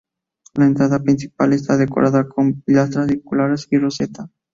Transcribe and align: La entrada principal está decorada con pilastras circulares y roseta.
La 0.55 0.65
entrada 0.65 0.97
principal 1.03 1.53
está 1.53 1.77
decorada 1.77 2.27
con 2.27 2.59
pilastras 2.61 3.07
circulares 3.07 3.67
y 3.69 3.77
roseta. 3.77 4.31